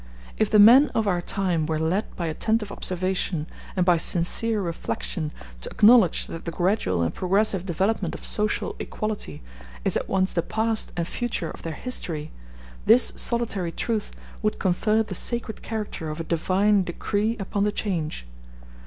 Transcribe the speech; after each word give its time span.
If 0.39 0.49
the 0.49 0.57
men 0.57 0.87
of 0.95 1.07
our 1.07 1.21
time 1.21 1.67
were 1.67 1.77
led 1.77 2.15
by 2.15 2.25
attentive 2.25 2.71
observation 2.71 3.45
and 3.75 3.85
by 3.85 3.97
sincere 3.97 4.59
reflection 4.59 5.31
to 5.61 5.69
acknowledge 5.69 6.25
that 6.25 6.45
the 6.45 6.49
gradual 6.51 7.03
and 7.03 7.13
progressive 7.13 7.67
development 7.67 8.15
of 8.15 8.23
social 8.23 8.75
equality 8.79 9.43
is 9.85 9.95
at 9.95 10.09
once 10.09 10.33
the 10.33 10.41
past 10.41 10.91
and 10.97 11.07
future 11.07 11.51
of 11.51 11.61
their 11.61 11.73
history, 11.75 12.31
this 12.87 13.13
solitary 13.15 13.71
truth 13.71 14.09
would 14.41 14.57
confer 14.57 15.03
the 15.03 15.13
sacred 15.13 15.61
character 15.61 16.09
of 16.09 16.19
a 16.19 16.23
Divine 16.23 16.81
decree 16.81 17.37
upon 17.37 17.63
the 17.63 17.71
change. 17.71 18.25